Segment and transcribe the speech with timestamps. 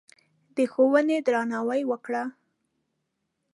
[0.55, 2.23] د ښوونې درناوی وکړه.